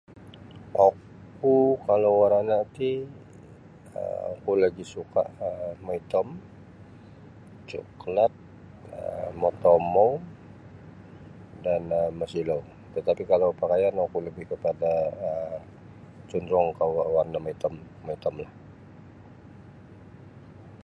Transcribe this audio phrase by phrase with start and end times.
[0.87, 1.55] Oku
[1.87, 2.91] kalau warana' ti
[4.01, 6.27] um oku lagi' suka um maitom
[7.69, 8.33] cuklat
[8.97, 10.11] um motomou
[11.65, 12.61] dan um masilou
[12.93, 14.91] tatapi kalau pakaian um oku lebih kepada
[16.29, 16.83] cenderung ke
[17.17, 17.75] warna maitom
[18.05, 18.51] maitomlah.